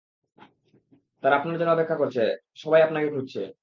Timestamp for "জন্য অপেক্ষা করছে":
1.59-2.23